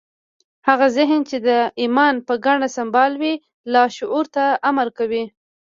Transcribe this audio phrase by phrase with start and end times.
[0.67, 1.49] هغه ذهن چې د
[1.81, 3.33] ايمان په ګاڼه سمبال وي
[3.73, 5.23] لاشعور ته امر کوي.